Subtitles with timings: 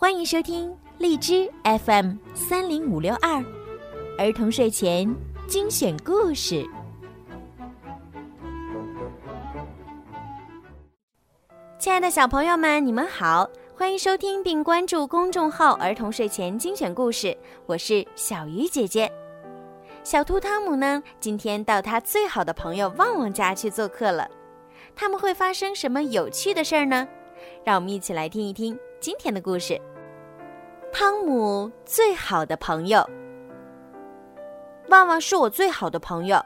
[0.00, 3.44] 欢迎收听荔枝 FM 三零五六二
[4.16, 5.12] 儿童睡前
[5.48, 6.64] 精选故事。
[11.80, 19.10] 亲爱的小朋友们，你们好，欢迎收听并关注公众号“儿童睡前精选故事”，我是小鱼姐姐。
[20.04, 24.30] 小兔汤姆呢，今天到他最好的朋友旺旺家去做客了。
[24.94, 27.08] 他们会发生什么有趣的事儿呢？
[27.64, 29.80] 让我们一起来听一听今天的故事。
[30.92, 33.08] 汤姆最好的朋友，
[34.88, 36.44] 旺旺是我最好的朋友。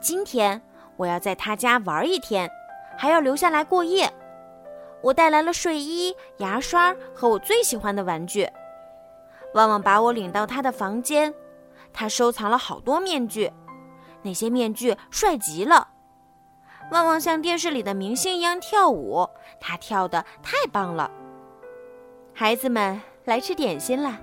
[0.00, 0.62] 今天
[0.96, 2.48] 我要在他家玩一天，
[2.96, 4.08] 还要留下来过夜。
[5.00, 8.48] 我带来了睡衣、牙刷和我最喜欢的玩具。
[9.54, 11.34] 旺旺把我领到他的房间，
[11.92, 13.52] 他收藏了好多面具，
[14.22, 15.88] 那些面具帅极了。
[16.92, 19.28] 旺旺像电视里的明星一样跳舞，
[19.58, 21.10] 他跳的太棒了。
[22.34, 24.18] 孩子们来吃点心啦！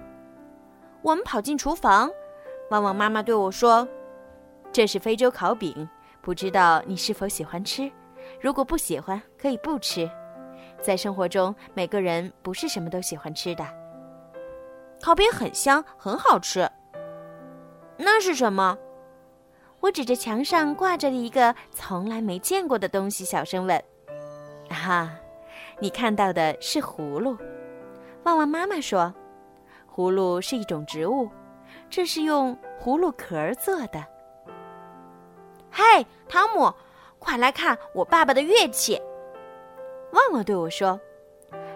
[1.02, 2.09] 我们跑进厨房，
[2.71, 3.88] 旺旺妈妈对我说
[4.73, 5.88] ：“这是非洲烤饼，
[6.21, 7.89] 不知道你是否喜欢吃？
[8.41, 10.09] 如果不喜欢，可以不吃。
[10.81, 13.65] 在生活中，每个人不是什么都喜欢吃的。
[15.02, 16.69] 烤饼很香，很好吃。
[17.95, 18.77] 那是什么？”
[19.81, 23.81] 我指着墙上挂着的一个从来没见过的东西，小声问
[24.69, 25.09] ：“哈，
[25.80, 27.37] 你看到的是葫芦？”
[28.23, 29.14] 旺旺妈妈说
[29.94, 31.30] ：“葫芦是一种植物，
[31.89, 34.06] 这是用葫芦壳做的。”
[35.72, 36.73] 嘿，汤姆，
[37.17, 39.02] 快来看我爸爸的乐器！
[40.11, 41.00] 旺旺对我说：“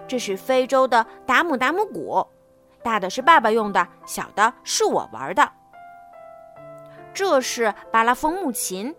[0.07, 2.25] 这是非洲的达姆达姆鼓，
[2.81, 5.49] 大的是爸爸用的，小的是我玩的。”
[7.13, 8.93] 这是巴拉风木琴。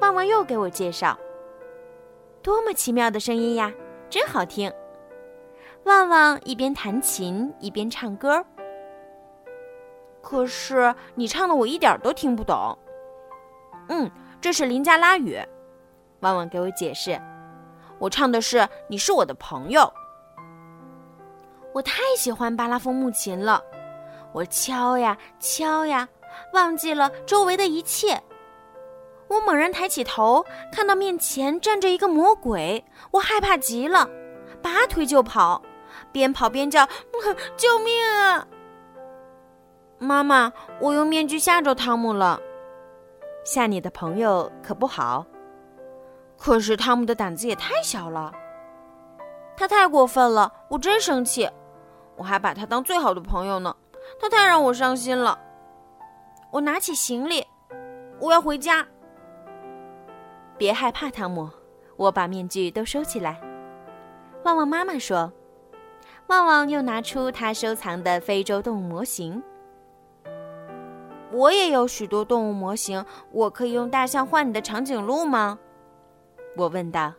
[0.00, 1.16] 旺旺又给我介绍，
[2.42, 3.70] 多么奇妙的声音呀，
[4.08, 4.72] 真好听！
[5.84, 8.44] 旺旺一边弹琴一边唱歌。
[10.22, 12.76] 可是你唱的我一点都听不懂。
[13.88, 14.10] 嗯，
[14.40, 15.38] 这是林加拉语。
[16.20, 17.20] 旺旺给我解释，
[17.98, 19.92] 我唱的是“你是我的朋友”。
[21.74, 23.62] 我太喜欢巴拉风木琴了，
[24.32, 26.08] 我敲呀敲呀。
[26.52, 28.20] 忘记了周围的一切，
[29.28, 34.08] 我猛然抬起头，看到面前站着一个魔鬼，我害怕极了，
[34.60, 35.62] 拔腿就跑，
[36.12, 36.86] 边跑边叫
[37.56, 38.46] ：“救命啊！”
[39.98, 42.40] 妈妈，我用面具吓着汤姆了。
[43.44, 45.24] 吓你的朋友可不好。
[46.36, 48.32] 可是汤姆的胆子也太小了，
[49.56, 51.48] 他太过分了，我真生气。
[52.16, 53.74] 我还把他当最好的朋友呢，
[54.20, 55.38] 他太让我伤心了。
[56.50, 57.46] 我拿起行李，
[58.20, 58.86] 我要回家。
[60.58, 61.48] 别害怕，汤姆，
[61.96, 63.40] 我把面具都收起来。
[64.44, 65.32] 旺旺妈妈说。
[66.28, 69.42] 旺旺又拿出他收藏的非洲动物模型。
[71.30, 75.58] 我也有许多动物模型，我可以用大象换你的长颈鹿吗？
[76.56, 77.12] 我问道。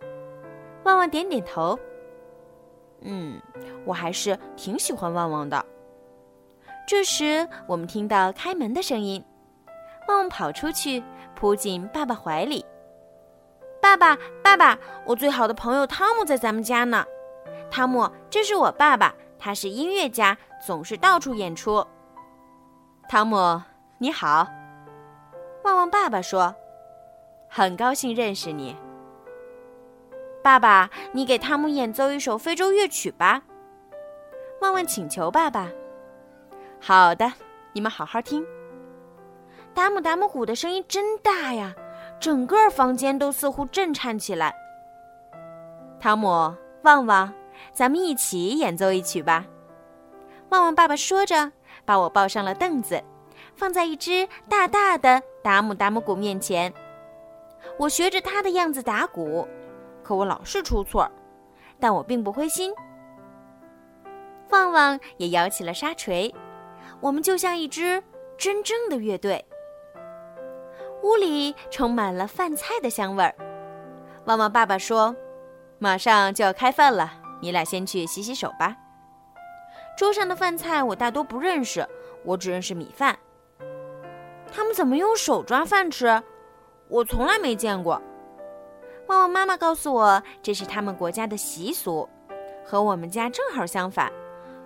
[0.84, 1.78] 旺旺点点头。
[3.02, 3.40] 嗯，
[3.86, 5.64] 我还是挺喜欢旺旺的。
[6.88, 9.24] 这时，我们听到开门的声音，
[10.08, 11.04] 旺旺跑出去，
[11.36, 12.66] 扑进爸爸怀里。
[13.82, 17.06] 爸爸，爸爸，我最好的朋友汤姆在咱们家呢。
[17.70, 21.86] 汤姆，这是我爸爸，他是音乐家，总是到处演出。
[23.10, 23.62] 汤姆，
[23.98, 24.48] 你好。
[25.64, 26.56] 旺旺爸爸说
[27.50, 28.76] ：“很高兴认识你。”
[30.44, 33.42] 爸爸，你给汤姆演奏一首非洲乐曲吧。
[34.62, 35.68] 旺旺请求爸爸。
[36.80, 37.32] 好的，
[37.74, 38.46] 你们好好听。
[39.74, 41.74] 达姆达姆鼓的声音真大呀，
[42.20, 44.56] 整个房间都似乎震颤起来。
[46.00, 47.34] 汤姆，旺旺，
[47.74, 49.46] 咱们一起演奏一曲吧。
[50.50, 51.52] 旺旺爸爸说着，
[51.86, 53.04] 把我抱上了凳子，
[53.56, 56.74] 放在一只大大的达姆达姆鼓面前。
[57.78, 59.48] 我学着他的样子打鼓，
[60.04, 61.12] 可我老是出错儿，
[61.80, 62.74] 但我并不灰心。
[64.52, 66.34] 旺旺也摇起了沙锤。
[67.02, 68.02] 我们就像一支
[68.38, 69.44] 真正的乐队。
[71.04, 73.36] 屋里充满了饭菜的香味儿。
[74.26, 75.14] 旺旺爸爸说
[75.78, 78.76] ：“马上就要开饭了，你俩先去洗洗手吧。”
[79.98, 81.88] 桌上的饭菜我大多不认识，
[82.24, 83.18] 我只认识米饭。
[84.52, 86.22] 他们怎么用手抓饭吃？
[86.88, 88.02] 我从来没见过。
[89.08, 92.10] 旺旺妈妈告诉我，这是他们国家的习俗，
[92.66, 94.12] 和我们家正好相反。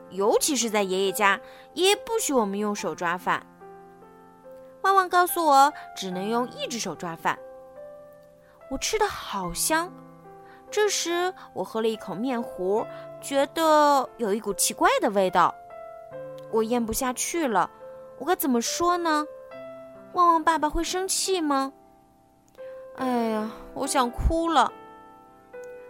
[0.10, 1.40] 尤其是在爷爷家，
[1.74, 3.46] 爷爷不许我们用手抓饭。
[4.82, 7.38] 旺旺告诉我，只能用一只手抓饭。
[8.72, 9.92] 我吃的好香，
[10.72, 12.86] 这时，我喝了一口面糊，
[13.20, 15.54] 觉得有一股奇怪的味道，
[16.52, 17.70] 我咽不下去了。
[18.20, 19.26] 我该怎么说呢？
[20.14, 21.74] 旺旺爸爸会生气吗？
[22.98, 24.72] 哎呀，我想哭了。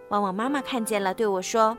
[0.09, 1.77] 旺旺妈妈看见了，对我说：“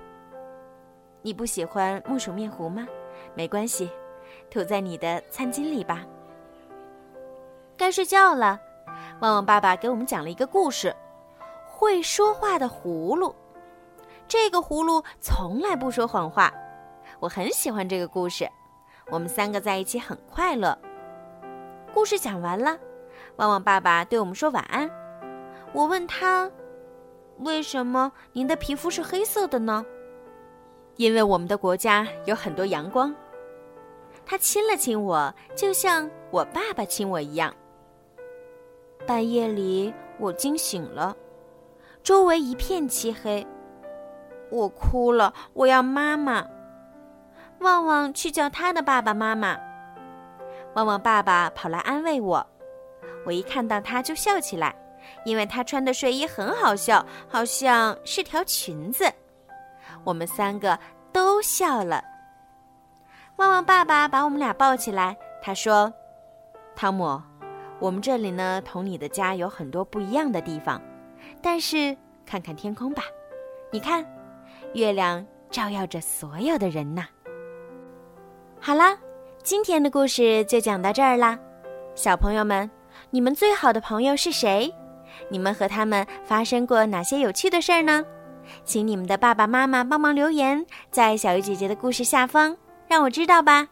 [1.23, 2.87] 你不喜欢木薯面糊吗？
[3.35, 3.91] 没关系，
[4.51, 6.05] 涂在你的餐巾里吧。”
[7.77, 8.61] 该睡觉了。
[9.21, 10.95] 旺旺爸爸给我们讲了一个故事。
[11.81, 13.35] 会说话的葫芦，
[14.29, 16.53] 这个葫芦从来不说谎话。
[17.21, 18.47] 我很喜欢这个故事，
[19.07, 20.79] 我们三个在一起很快乐。
[21.95, 22.79] 故事讲完了，
[23.37, 24.91] 旺旺爸爸对我们说晚安。
[25.73, 26.51] 我问他
[27.41, 29.83] ：“为什么您的皮肤是黑色的呢？”
[30.97, 33.15] 因为我们的国家有很多阳光。
[34.27, 37.51] 他亲了亲我，就像我爸爸亲我一样。
[39.07, 41.17] 半夜里，我惊醒了。
[42.03, 43.47] 周围一片漆黑，
[44.51, 45.33] 我哭了。
[45.53, 46.47] 我要妈妈。
[47.61, 49.57] 旺旺去叫他的爸爸妈妈。
[50.75, 52.47] 旺旺爸爸跑来安慰我。
[53.27, 54.75] 我一看到他就笑起来，
[55.25, 59.05] 因为他穿的睡衣很好笑，好像是条裙子。
[60.05, 60.79] 我们三个
[61.13, 62.03] 都笑了。
[63.37, 65.93] 旺旺爸爸把我们俩抱起来，他说
[66.75, 67.21] ：“汤姆，
[67.79, 70.81] 我们这里呢，同你的家有很多不一样的地方。”
[71.43, 71.97] 但是
[72.27, 73.05] 看看天空吧，
[73.71, 74.05] 你看，
[74.75, 77.07] 月亮照耀着所有的人呐。
[78.61, 78.97] 好啦，
[79.43, 81.39] 今天的故事就讲到这儿啦。
[81.95, 82.71] 小朋友们，
[83.11, 84.73] 你们最好的朋友是谁？
[85.29, 88.05] 你们和他们发生过哪些有趣的事儿呢？
[88.65, 92.57] 请你们的爸爸妈妈帮忙留言在小鱼姐姐的故事下方，
[92.89, 93.69] 让我知道吧。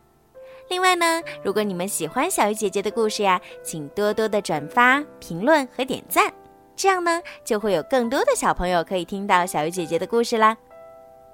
[0.69, 6.33] 另外呢，如果你们喜欢小鱼姐姐的故事呀，请多多的转发、评论和点赞。
[6.79, 10.57] 这样呢，就会有更多的小朋友可以听到小鱼姐姐的故事啦。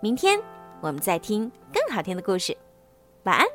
[0.01, 0.41] 明天
[0.81, 2.57] 我们再听更好听的故事，
[3.25, 3.47] 晚安。